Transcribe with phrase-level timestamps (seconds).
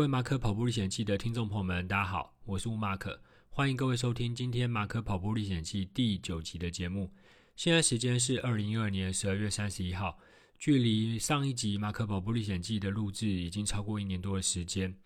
[0.00, 7.12] 各位马可跑步历险记的听众朋友们，大家好，我是吴马可，欢迎各位收听今天马可跑步历险记第九集的节目。
[7.54, 10.18] 现在时间是二零一二年十二月三十一号，
[10.58, 14.96] 距离上一集马可跑步历险记的录制已经超过一年多的时间。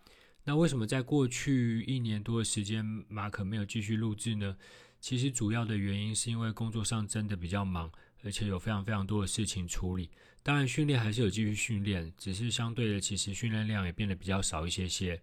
[0.45, 4.57] 那为什么在过去一年多的时间，马可没有继续录制呢？
[5.01, 7.91] 其实主要的原因是因为工作上真的比较忙，
[8.25, 10.11] 而且有非常非常多的事情处理。
[10.43, 15.21] 当然，训练还是有继续训练，只是相对的，其实训练量也变得比较少一些些。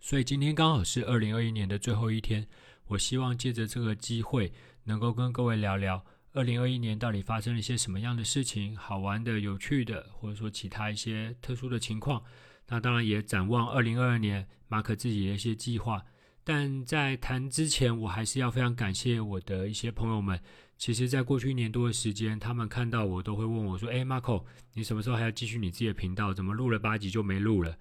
[0.00, 2.46] 所以今天刚好是二零二一年的最后一天，
[2.86, 4.52] 我希望借着这个机会，
[4.84, 12.22] 能够跟各位聊聊二零二一年到底发生了一些什么样的事情，好玩的、有趣的，或者说其他一些特殊的情况。
[12.68, 16.04] 那当然也展望二零二二年，马可自己的一些计划。
[16.44, 20.38] 但在谈之前，我还是要非常感谢我的一些朋友们。
[20.76, 26.34] 其实，在过去一年多的时间，他们看到我都会问我说：“诶，Marco，你什么时候还要继续你自己的频道？
[26.34, 27.74] 怎么录了八集就没录了？”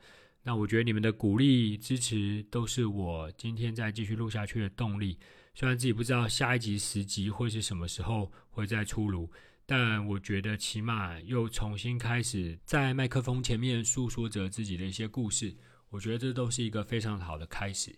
[0.43, 5.17] 那我觉得你们的鼓励支持都是我今天再继续录下去的动力。
[5.55, 9.29] 虽然自己不知道下一集十集会是什么时候会再出炉。
[9.65, 15.55] 但我觉得，起码又重新开始在麦克风前面诉说着自己的一些故事，
[15.89, 17.95] 我觉得这都是一个非常好的开始。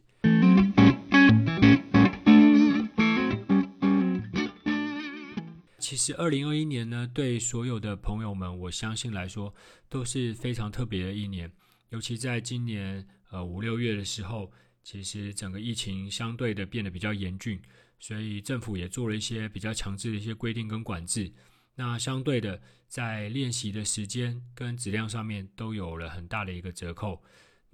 [5.88, 9.54] 其实，二零二一年呢，对所有的朋友们，我相信来说
[9.88, 11.52] 都是非常特别的一年。
[11.90, 17.62] 尤其在今年呃五六月的时候，其实整个疫情相对的变得比较严峻，
[18.00, 21.32] 所以政府也做了一些比较强制的一些规定跟管制。
[21.76, 27.22] 那相对的，在练习的时间跟质量上面都有了很大的一个折扣。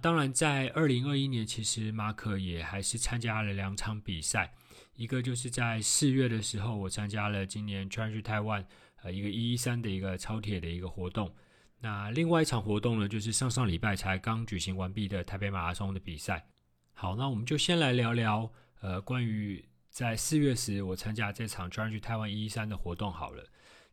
[0.02, 4.52] 当然，在二零二一年，其实马可也还是参加了两场比赛，
[4.94, 8.64] 一个就是在四月的时候，我参加了今年 Challenge Taiwan
[9.02, 11.34] 呃一个一一三的一个超铁的一个活动。
[11.80, 16.46] 那另外一场活动呢，就是上上礼拜才刚举行完毕的台北马拉松的比赛。
[16.92, 23.44] 好，那我们就先来聊聊呃关于在四月时我参加这场 Challenge Taiwan 一一三的活动好了。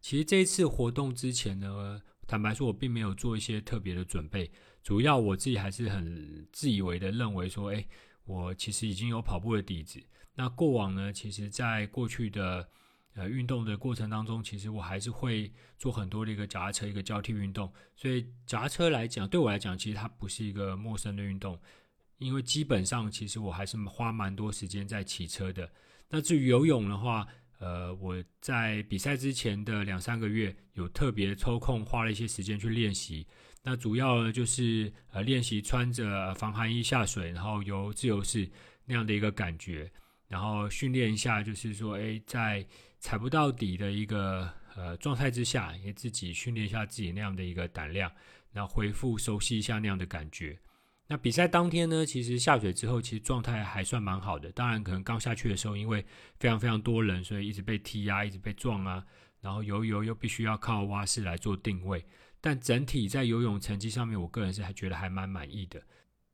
[0.02, 4.52] 其实这一次活动之前呢，坦白说，我并没有做一些特别的准备。
[4.84, 7.88] 主要我自己还是很自以为的认为说，诶，
[8.26, 10.00] 我其实已经有跑步的底子。
[10.36, 12.68] 那过往呢，其实在过去的
[13.16, 17.72] 呃运动的过程当中，其实我还是会做很多的一个脚踏车一个交替运动。
[17.96, 21.60] 所以脚踏车来讲，对我来讲，其实它不是一个陌生的运动，
[22.18, 25.70] 因为基本上其实我还是花蛮多时间在骑车的。
[26.08, 27.28] 那至于游泳的话，
[27.60, 33.28] 呃，我在比赛之前的两三个月有特别抽空花了一些时间去练习。
[33.62, 38.50] 那主要呢就是呃练习穿着防寒衣下水，然后游自由式
[38.86, 39.92] 那样的一个感觉，
[40.30, 42.66] 然后训练一下，就是说，哎，在
[43.00, 48.10] 踩不到底的一个呃状态之下，也自己训练一下自己那样的一个胆量，
[48.54, 50.58] 然后恢复熟悉一下那样的感觉。
[51.08, 54.52] 那比赛当天呢，其实下水之后，其实状态还算蛮好的。
[54.52, 56.06] 当然，可能刚下去的时候，因为
[56.40, 59.04] 非常非常多人，所以一直被踢啊，一直被撞啊。
[59.42, 62.06] 然后游一游又必须要靠蛙式来做定位。
[62.40, 65.82] 但整体在游泳成绩上面，我个人是还觉得还蛮满意的。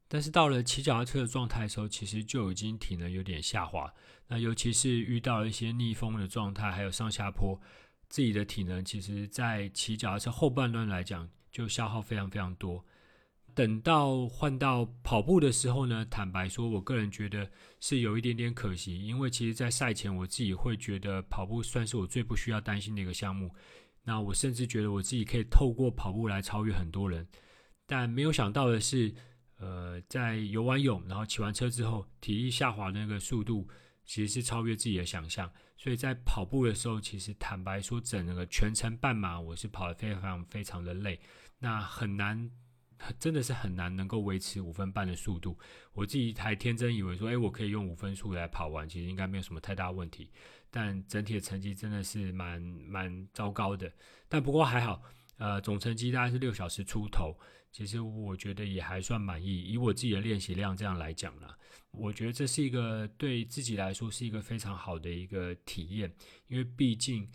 [0.07, 3.91] 但是到了骑脚踏车的状态的时候，其实就已经体能有点下滑。
[4.27, 7.59] 那尤其是遇到一些逆风的状态，还有上下坡，
[8.09, 12.83] 自己的体能其实在骑脚踏车后半段来讲，就消耗非常非常多。
[13.53, 17.49] 等到换到跑步的时候呢，坦白说，我个人觉得
[17.79, 23.49] 是有一点点可惜，因为其实，在赛前我自己会觉得跑步算是我最不需要担心的一个项目。
[24.03, 27.25] 那我甚至觉得我自己可以透过跑步来超越很多人，
[27.87, 29.13] 但没有想到的是，
[29.57, 33.67] 呃，在游完泳然后骑完车之后，体力下滑的那个速度
[34.03, 35.51] 其实是超越自己的想象。
[35.77, 41.19] 所以在跑步的时候，其实坦白说，整个全程半马我是跑得非常非常的累，
[41.59, 42.51] 那很难。
[43.19, 45.59] 真的是很难能够维持五分半的速度。
[45.91, 50.31] 我自己还天真以为说，诶，我可以用五分速来跑完，其实应该没有什么太大问题。
[50.71, 53.91] 但整体的成绩真的是蛮蛮糟糕的。
[54.29, 55.03] 但不过还好，
[55.37, 57.37] 呃，总成绩大概是六小时出头，
[57.75, 59.69] 其实我觉得也还算满意。
[59.69, 61.47] 以我自己的练习量这样来讲呢，
[61.91, 66.09] 我觉得这是一个对自己来说是一个非常好的一个体验，
[66.47, 67.27] 因为毕竟。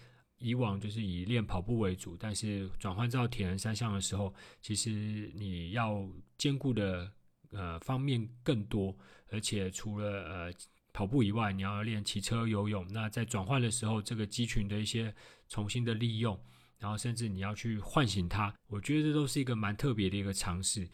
[0.43, 6.09] 以往就是以练跑步为主，但是转换到铁人三项的时候，其实你要
[6.39, 7.13] 兼顾的
[7.51, 8.97] 呃方面更多，
[9.29, 10.53] 而且除了呃
[10.95, 12.91] 跑步以外，你要练骑车、游泳。
[12.91, 15.15] 那在转换的时候，这个肌群的一些
[15.51, 16.43] 重新的利用，
[16.81, 20.89] 然后甚至你要去唤醒它，我觉得这都是一个蛮特别的一个尝试。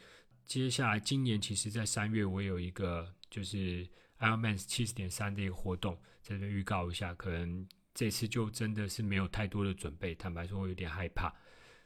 [0.44, 3.88] 接下来今年其实，在三月我有一个就是
[4.18, 7.66] Ironman 七十点三的一个活动，在这边预告一下，可能。
[7.98, 11.34] 这次就真的是没有太多的准备，坦白说，我有点害怕。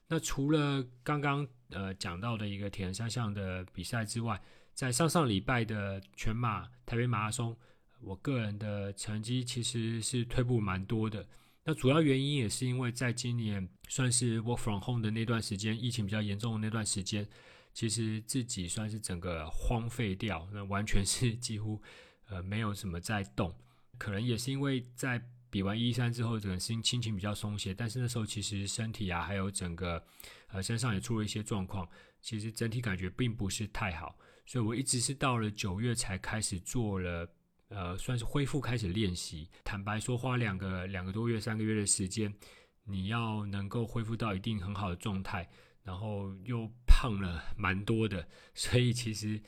[0.08, 4.42] 那除了刚刚呃讲到的一个铁人三项的比赛之外，
[4.74, 7.56] 在上上礼拜的全马台北马拉松，
[8.00, 11.24] 我个人的成绩其实是退步蛮多的。
[11.70, 17.24] 那主要原因也是因为在今年算是 work from home 的那段时间，疫情比较严重的那段时间，
[17.72, 21.80] 其实自己算是整个荒废掉，那完全是 几乎
[22.28, 23.54] 呃没有什么在动。
[23.98, 30.04] 可能也是因为在比完一三之后，整个心心情比较松懈，但是那时候其实身体啊，还有整个
[30.48, 31.88] 呃身上也出了一些状况，
[32.20, 37.32] 其实整体感觉并不是太好，所以我一直是到了九月才开始做了。
[37.70, 39.48] 呃，算是恢复开始练习。
[39.64, 42.32] 坦白说，花两个两个多月、三个月的时间，
[42.84, 45.48] 你要能够恢复到一定很好的状态，
[45.84, 49.40] 然后又胖了蛮多的，所以其实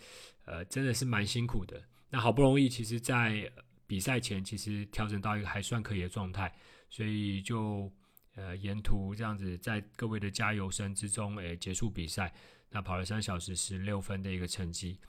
[0.45, 1.83] 呃真的是蛮辛苦的。
[2.11, 3.51] 那好不容易，其实在
[3.89, 6.55] 比赛前其实调整到一个还算可以的状态，
[6.89, 7.93] 所以就
[8.37, 12.33] 呃沿途这样子在各位的加油声之中，诶结束比赛，
[12.71, 15.01] 那跑了三小时十六分的一个成绩。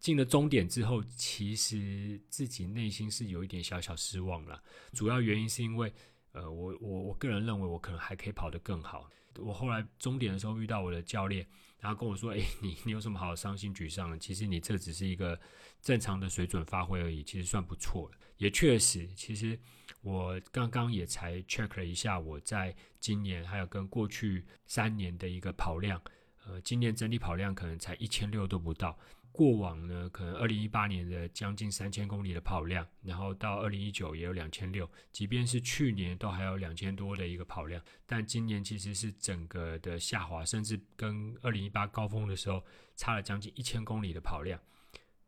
[0.00, 4.60] 进了终点之后，其实自己内心是有一点小小失望了。
[4.92, 5.92] 主要原因是因为，
[6.32, 9.08] 呃，我我我个人认为我可能还可以跑得更好。
[9.38, 11.46] 我后来终点的时候遇到我的教练，
[11.78, 14.18] 然后跟我说：“诶，你你有什么好伤心沮丧的？
[14.18, 15.38] 其实你这只是一个
[15.80, 19.58] 正常的水准发挥而已，其实算不错了。”也确实，其实
[20.00, 26.00] 我刚刚也才 check 了一下，我在今年还有跟过去三年的一个跑量，
[26.46, 28.98] 呃，今年整体跑量可能才一千六都不到。
[29.32, 42.62] 过往呢，可能二零一八年的将近三千公里的跑量，然后到二零一九也有两千六，即便是去年都还有两千多的一个跑量，但今年其实是整个的下滑，甚至跟二零一八高峰的时候
[42.96, 44.60] 差了将近一千公里的跑量。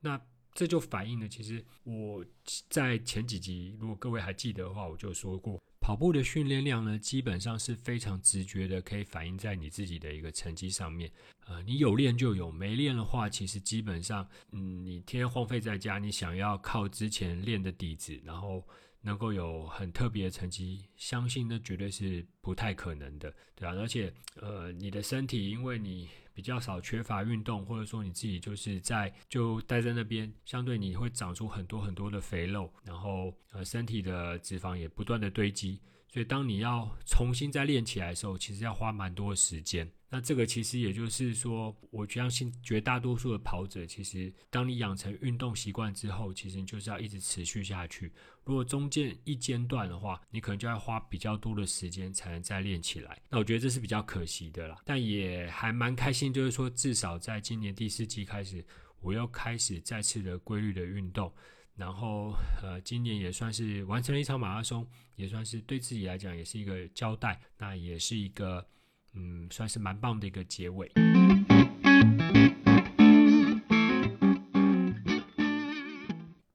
[0.00, 0.20] 那
[0.52, 2.24] 这就反映了，其实我
[2.68, 5.58] 在前几集，如果各位还记得的话，我就说过。
[5.82, 11.10] 跑步的训练量呢，基本上是非常直觉的，可以反映在你自己的一个成绩上面。
[11.44, 18.64] 呃，你有练就有，没练的话，其实基本上，嗯，你天天荒废在家，你想要靠之前练的底子，然后
[19.02, 35.80] 能够有很特别的成绩，相信那绝对是不太可能的，对啊，而且，呃，你的身体因为你比较少缺乏运动，或者说你自己就是在就待在那边，相对你会长出很多很多的肥肉，然后呃身体的脂肪也不断的堆积，
[36.12, 39.90] 所以当你要重新再练起来的时候，其实要花蛮多的时间。
[40.10, 48.12] 那这个其实也就是说，我相信绝大多数的跑者，其实当你养成运动习惯之后，其实你就是要一直持续下去。
[48.44, 53.18] 如果中间一间断的话，你可能就要花比较多的时间才能再练起来。
[53.30, 58.62] 那我觉得这是比较可惜的啦，但也还蛮开心，就是说至少在今年第四季开始，
[59.00, 61.32] 我又开始再次的规律的运动，
[61.76, 64.86] 然后呃，今年也算是完成了一场马拉松，
[65.16, 68.66] 也算是对自己来讲也是一个交代，那也是一个。
[69.14, 70.90] 嗯，算是蛮棒的一个结尾。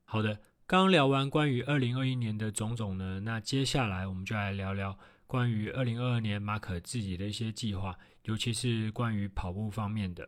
[0.06, 4.98] 好的，刚聊完关于二零二一年的种种呢，那接下来我们就来聊聊
[5.28, 10.28] 关于二零二二年马可自己的一些计划，尤其是关于跑步方面的。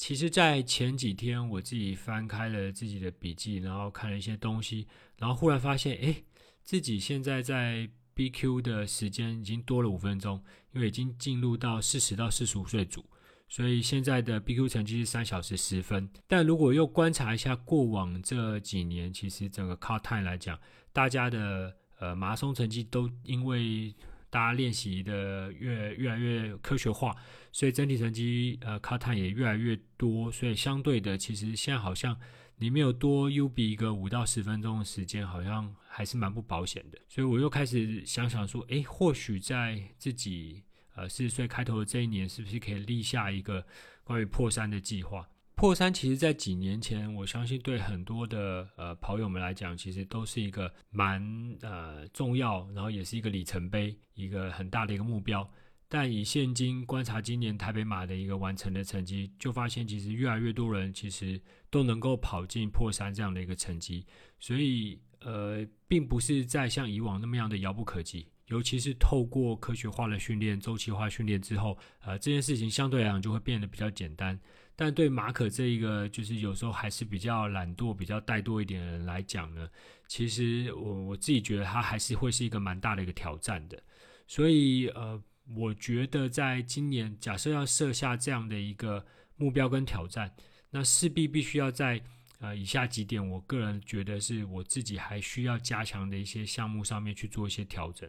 [0.00, 4.86] 其实，在前几天我自己翻开了自己的笔记，然后看了一些东西，
[5.18, 6.16] 然后忽然发现，哎，
[6.64, 7.86] 自己现在在。
[8.16, 10.42] BQ 的时间已经多了五分钟，
[10.74, 13.02] 因为已经进入到四十到四十五岁组，
[13.48, 16.06] 所以现在的 BQ 成绩是三小时十分。
[16.26, 20.58] 但如果又观察一下过往这几年，其实整个 cut time 来讲，
[20.92, 23.94] 大家的呃马拉松成绩都因为
[24.30, 27.14] 大家练习的越越来越科学化，
[27.52, 32.16] 所以整体成绩呃 cut time 也越来越多，所以相对的，其实现在好像。
[32.62, 36.98] 你没有多 U 比一个五到十分钟的时间，好像还是蛮不保险的。
[37.08, 40.62] 所以我又开始想想说，诶，或许在自己
[40.94, 43.66] 呃四十岁开头的这一年，是不是可以立下一个
[44.04, 45.26] 关于破三的计划？
[45.60, 51.22] 破三其实，在几年前，我相信对很多的呃跑友们来讲，其实都是一个蛮
[51.60, 55.46] 呃重要，然后也是一个里程碑，一个很大的一个目标。
[55.86, 61.38] 但以现今观察今年台北马的一个完成的成绩，就发现其实越来越多人其实
[61.68, 64.06] 都能够跑进破三这样的一个成绩，
[64.38, 68.26] 所以呃，并不是在像以往那么样的遥不可及。
[68.46, 74.40] 尤其是透过科学化的训练、周期化训练之后，呃，这件事情相对来讲就会变得比较简单。
[74.80, 79.68] 但对马可这一个就是有时候还是比较懒惰、比较怠惰一点的人来讲呢，
[80.08, 83.78] 其实我我自己觉得他还是会是一个蛮大的一个挑战的。
[84.26, 85.22] 所以呃。
[85.56, 90.32] 我觉得在今年，假设要设下这样的一个目标跟挑战，
[90.70, 92.00] 那势必必须要在
[92.38, 98.08] 呃以下几点，我个人觉得是我自己还需要加强的一些项目上面去做一些调整。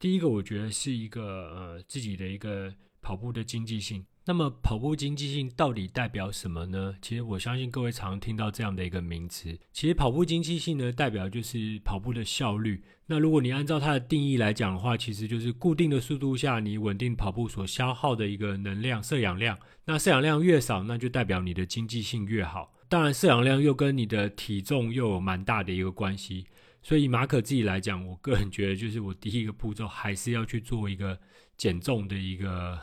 [0.00, 1.22] 第一个，我觉得是一个
[1.54, 4.04] 呃自己的一个跑步的经济性。
[4.24, 6.94] 那么跑步经济性到底代表什么呢？
[7.02, 9.58] 其实我相信各位常听到这样的一个名词。
[9.72, 12.84] 其实跑步经济性呢，代表就是跑步的效率。
[13.06, 19.58] 那如果你按照它的定义来讲的话，其实就是固定的速度下，你稳定跑步所消耗的一个能量摄氧量。
[19.84, 22.72] 那摄氧量越少，那就代表你的经济性越好。
[22.88, 26.46] 当然，摄氧量又跟你的体重又有蛮大的一个关系。
[26.80, 31.18] 所以马可自己来讲，我个人觉得，就是我第一个步骤还是要去做一个
[31.56, 32.78] 减重的一个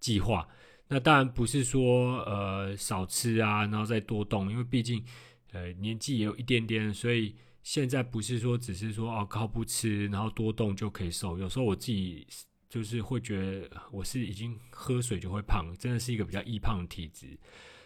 [0.00, 0.48] 计划。
[0.92, 5.00] 那当然不是说呃少吃啊，然后再多动，因为毕竟
[5.52, 11.38] 呃年纪也有一点点，所以现在不是说只是说哦靠不吃，然后多动就可以瘦。
[11.38, 12.26] 有时候我自己
[12.68, 17.38] 就是会觉得我是已经喝水就会胖，真的是一个比较易胖的体质。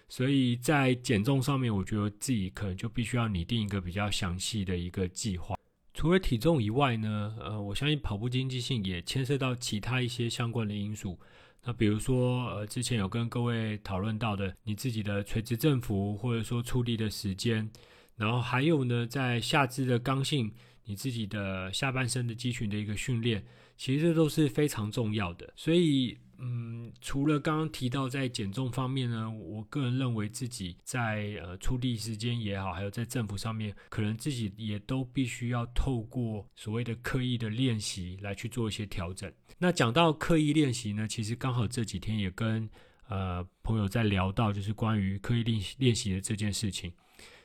[0.08, 5.54] 所以在减重上面，我觉得自己可能就必须要拟定一个比较详细的一个计划。
[5.92, 11.18] 除了体重以外呢，呃，我相信跑步经济性也牵涉到其他一些相关的因素。
[11.66, 17.68] 那比如说，呃，之前有跟各位讨论到的，你自己的垂直振幅，或者说出力的时间，
[18.16, 20.52] 然后还有呢，在下肢的刚性，
[20.84, 23.42] 你自己的下半身的肌群的一个训练，
[23.78, 25.50] 其实这都是非常重要的。
[25.56, 39.32] 所以，嗯，除了刚刚提到在减重方面呢，我个人认为自己在呃出力时间也好，还有在政府上面，可能自己也都必须要透过所谓的刻意的练习来去做一些调整。
[39.58, 42.68] 那讲到刻意练习呢，其实刚好这几天也跟
[43.08, 46.92] 呃朋友在聊到，就是关于刻意练习练习的这件事情。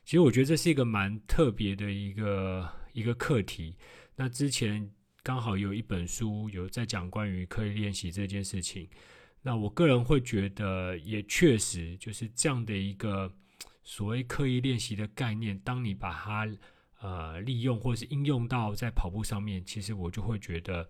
[0.03, 3.75] 其实我觉得这是一个蛮特别的一个一个课题。
[4.15, 4.89] 那之前
[5.29, 8.89] 刚好有一本书有在讲关于刻意练习这件事情。
[9.43, 13.31] 那我个人会觉得，也确实就是这样的一个
[13.83, 16.49] 所谓刻意练习的概念，当你把它
[17.01, 20.89] 呃利用或是应用到在跑步上面，其实我就会觉得。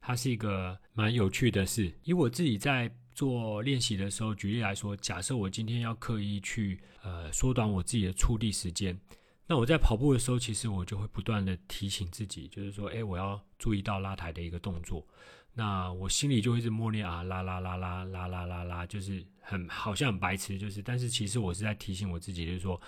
[0.00, 1.92] 它是一个蛮有趣的事。
[2.02, 8.98] 以我自己在做练习的时候，举例来说，假设我今天要刻意去呃缩短我自己的触地时间，
[9.46, 15.06] 那我在跑步的时候，其实我就会不断的提醒自己，就是说，哎，我要注意到拉抬的一个动作。
[15.54, 22.80] 那我心里就会一直默念啊，拉拉拉拉拉拉拉拉，就是很好像很白痴，就是，但是其实我是在提醒我自己，就是说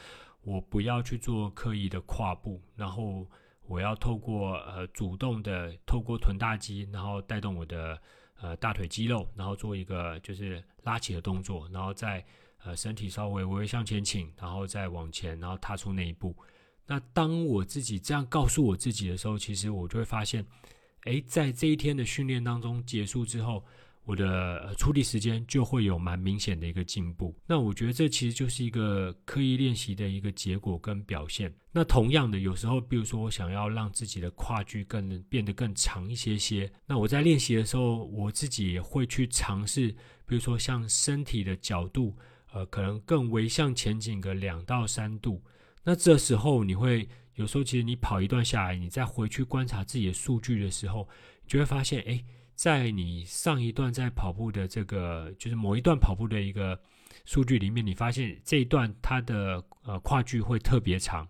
[0.43, 3.27] 我不要去做刻意的跨步，然后。
[3.71, 8.01] 我要透过呃主动的透过臀大肌，然后带动我的
[8.41, 12.25] 呃大腿肌肉，然后做一个就是拉起的动作，然后再
[12.65, 16.37] 呃身体稍微微微向前倾，然后再往前，然后踏出那一步。
[16.87, 20.45] 那当我自己这样告诉我自己的时候，其实我就会发现，
[21.05, 23.65] 诶，在这一天的训练当中结束之后。
[24.05, 31.55] 我的出力时间就会有蛮明显的一个进步，那我觉得这其实就是一个刻意练习的一个结果跟表现。
[31.71, 39.89] 那同样的，有时候，比如说我想要让自己的跨距更变得更长一些些，那我在练习的时候，我自己也会去尝试，
[40.25, 42.17] 比如说像身体的角度，
[42.59, 45.43] 呃，可能更微向前倾个两到三度。
[45.85, 51.09] 那这时候你会有时候，其实你跑一段下来，你再回去观察自己的数据的时候，
[51.47, 52.25] 就会发现，哎。
[52.59, 56.77] 在你上一段在跑步的这个，就是某一段跑步的一个
[57.25, 61.25] 数据里面，你发现这一段它的呃跨距会特别长。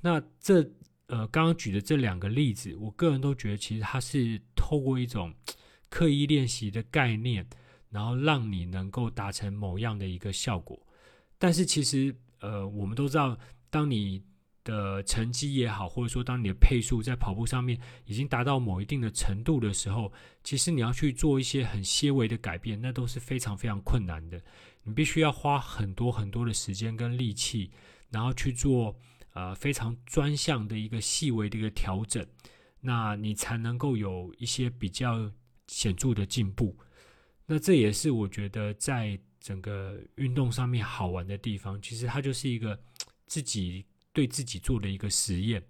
[0.00, 0.68] 那这
[1.06, 5.32] 呃刚刚举的这两个例子，我个人都觉得其实它是透过一种
[5.88, 7.48] 刻意练习的概念，
[7.96, 10.78] 然后让你能够达成某样的一个效果。
[11.38, 13.38] 但是其实呃我们都知道，
[13.70, 14.22] 当你
[14.62, 20.12] 的成绩也好，或者说当你的配速在跑步上面已经达到某一定的程度的时候，
[20.44, 24.38] 其实你要去做一些很些微的改变，那都是非常非常困难的。
[24.82, 27.70] 你必须要花很多很多的时间跟力气，
[28.10, 28.94] 然后去做
[29.32, 32.26] 呃非常专项的一个细微的一个调整，
[32.82, 35.32] 那你才能够有一些比较
[35.66, 36.76] 显著的进步。
[37.46, 41.80] 那这也是我觉得在整个运动上面好玩的地方。
[41.80, 42.78] 其实它就是一个
[43.26, 43.86] 自己。
[44.16, 45.62] 对自己做的一个实验，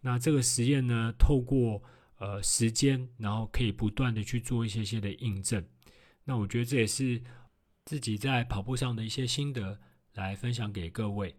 [0.00, 1.82] 那这个实验呢，透过
[2.18, 5.66] 呃时间，然后可以不断的去做一些些的印证。
[6.22, 7.20] 那我觉得这也是
[7.84, 9.80] 自己在跑步上的一些心得，
[10.14, 11.34] 来分享给各位。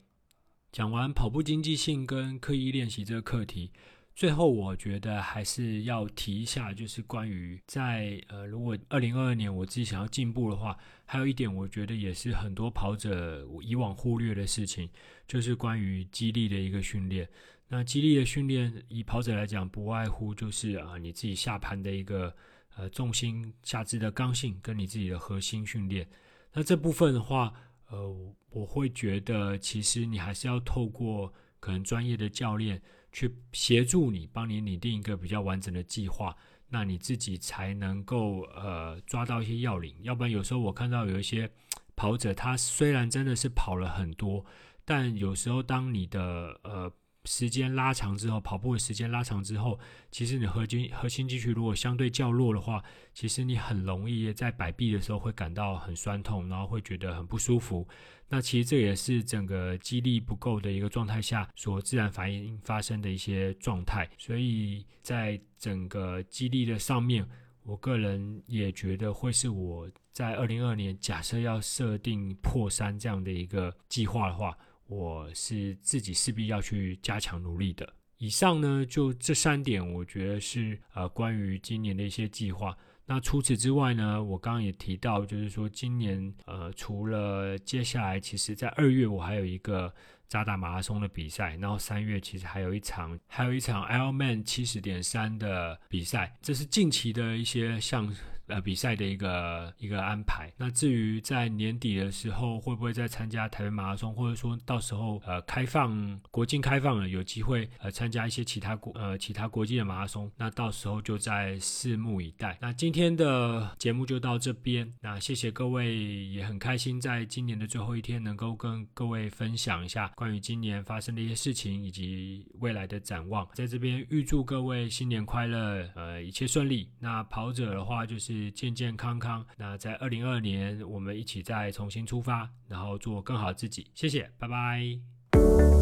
[0.74, 3.72] 讲完跑步经济性跟刻意练习这个课题。
[4.14, 14.88] 最后，我觉得还是要提一下，就是关于在呃，如果二零二二年我自己想要进步的话，还有一点，我觉得也是很多跑者以往忽略的事情，
[15.28, 17.28] 就是关于肌力的一个训练。
[17.68, 22.36] 那肌力的训练，以跑者来讲，不外乎就是啊，你自己下盘的一个
[22.76, 26.08] 呃重心、下肢的刚性，跟你自己的核心训练。
[26.54, 27.54] 那这部分的话，
[27.90, 32.80] 呃，我会觉得其实你还是要透过可能专业的教练。
[33.12, 36.36] 去协助你，帮你拟定一个比较完整的计划，
[36.70, 39.96] 那你自己才能够呃抓到一些要领。
[40.02, 41.52] 要不然有时候我看到有一些
[41.96, 44.46] 跑者，他虽然真的是跑了很多，
[44.86, 46.92] 但有时候当你的呃。
[47.26, 57.88] 时间拉长之后，跑步的时间拉长之后，其实你核心核心肌群如果相对较弱的话，其实你很容易在摆臂的时候会感到很酸痛，然后会觉得很不舒服。
[58.28, 64.10] 那其实这也是整个肌力不够的一个状态下所自然反应发生的一些状态。
[64.18, 67.28] 所以在整个肌力的上面，
[67.64, 74.58] 我个人也觉得会是我在二零二二年假设要设定破三这样的一个计划的话。
[74.92, 77.88] 我是自己势必要去加强努力的。
[78.18, 82.78] 以上呢，就这三点，我觉得是呃关于今年的一些计划。
[83.06, 89.94] 那除此之外呢，我刚刚也提到，就是说今年呃除了接下来，其实在二月我还有一个
[90.28, 98.14] 渣打马拉松的比赛，然后三月其实还有一场还有一场 Ironman 七十点三的比赛，这是近期的一些像。
[98.52, 100.52] 呃，比赛的一个一个安排。
[100.58, 112.58] 那至于在年底的时候会不会再参加台北马拉松，或者说到时候呃开放国境开放了，有机会呃参加一些其他国呃其他国际的马拉松，那到时候就再拭目以待。
[112.60, 123.48] 那今天的节目就到这边，那谢谢各位，也很开心在今年的最后一天能够跟各位分享一下关于今年发生的一些事情以及未来的展望。
[123.54, 126.90] 在这边预祝各位新年快乐，呃一切顺利。
[127.00, 128.41] 那跑者的话就是。
[128.50, 129.46] 健健康康。
[129.58, 133.92] 那在二零二二年，我们一起再重新出发，然后做更好自己。
[133.94, 135.81] 谢谢，拜拜。